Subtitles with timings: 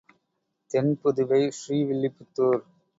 [0.71, 2.61] தென் புதுவை ஸ்ரீ வில்லிபுத்தூர்.